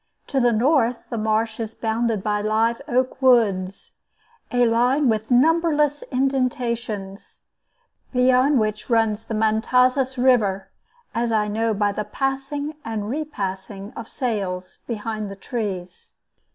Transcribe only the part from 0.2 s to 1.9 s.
To the north the marsh is